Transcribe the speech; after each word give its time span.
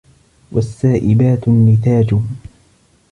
وَالسَّائِبَاتُ 0.51 1.47
النِّتَاجُ 1.47 2.19